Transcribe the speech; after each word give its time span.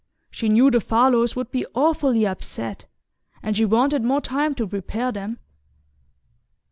She 0.31 0.49
knew 0.49 0.71
the 0.71 0.79
Farlows 0.81 1.35
would 1.35 1.51
be 1.51 1.63
awfully 1.75 2.25
upset, 2.25 2.85
and 3.43 3.55
she 3.55 3.65
wanted 3.65 4.01
more 4.03 4.19
time 4.19 4.55
to 4.55 4.65
prepare 4.65 5.11
them." 5.11 5.37